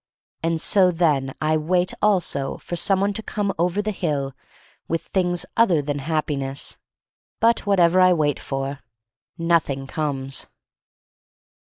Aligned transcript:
And 0.41 0.59
so, 0.59 0.89
then, 0.89 1.35
I 1.39 1.57
wait 1.57 1.93
also 2.01 2.57
for 2.57 2.75
some 2.75 3.01
one 3.01 3.13
to 3.13 3.21
come 3.21 3.53
over 3.59 3.83
the 3.83 3.91
hill 3.91 4.33
with 4.87 5.03
things 5.03 5.45
other 5.55 5.79
than 5.79 5.99
Happi 5.99 6.39
ness. 6.39 6.75
But 7.39 7.67
whatever 7.67 8.01
I 8.01 8.11
wait 8.11 8.39
for, 8.39 8.79
nothing 9.37 9.85
comes. 9.85 10.47